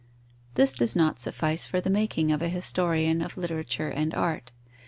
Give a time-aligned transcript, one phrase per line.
[0.55, 4.51] This does not suffice for the making of a historian of literature and art.